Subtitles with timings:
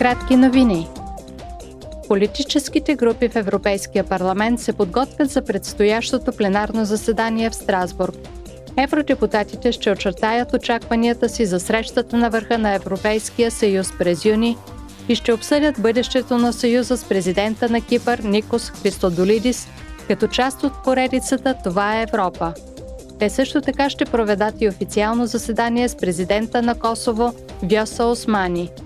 [0.00, 0.88] Кратки новини.
[2.08, 8.14] Политическите групи в Европейския парламент се подготвят за предстоящото пленарно заседание в Страсбург.
[8.76, 14.56] Евродепутатите ще очертаят очакванията си за срещата на върха на Европейския съюз през юни
[15.08, 19.68] и ще обсъдят бъдещето на Съюза с президента на Кипър Никос Христодолидис
[20.08, 22.52] като част от поредицата Това е Европа.
[23.18, 27.32] Те също така ще проведат и официално заседание с президента на Косово
[27.62, 28.70] Вьоса Османи–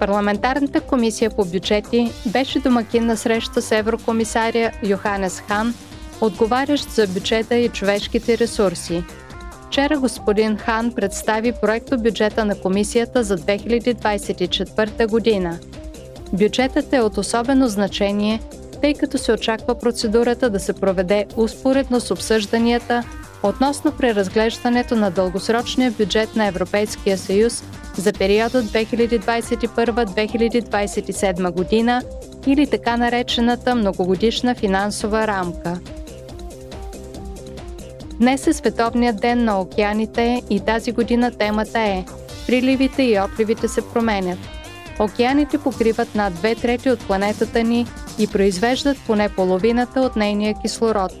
[0.00, 5.74] Парламентарната комисия по бюджети беше домакин на среща с еврокомисаря Йоханес Хан,
[6.20, 9.04] отговарящ за бюджета и човешките ресурси.
[9.66, 15.58] Вчера господин Хан представи проекто бюджета на комисията за 2024 година.
[16.32, 18.40] Бюджетът е от особено значение,
[18.80, 23.04] тъй като се очаква процедурата да се проведе успоредно с обсъжданията
[23.42, 27.64] относно преразглеждането на дългосрочния бюджет на Европейския съюз
[27.96, 32.02] за периода 2021-2027 година
[32.46, 35.80] или така наречената многогодишна финансова рамка.
[38.18, 42.04] Днес е Световният ден на океаните и тази година темата е
[42.46, 44.38] Приливите и отливите се променят.
[45.00, 47.86] Океаните покриват над две трети от планетата ни
[48.18, 51.12] и произвеждат поне половината от нейния кислород.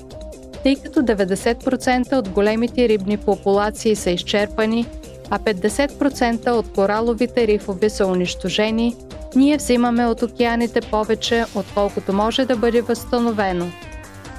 [0.62, 4.86] Тъй като 90% от големите рибни популации са изчерпани–
[5.30, 8.96] а 50% от кораловите рифове са унищожени,
[9.36, 13.66] ние взимаме от океаните повече, отколкото може да бъде възстановено.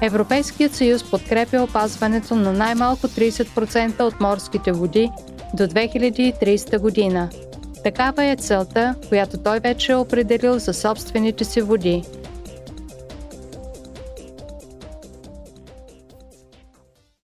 [0.00, 5.10] Европейският съюз подкрепя опазването на най-малко 30% от морските води
[5.54, 7.28] до 2030 година.
[7.84, 12.02] Такава е целта, която той вече е определил за собствените си води–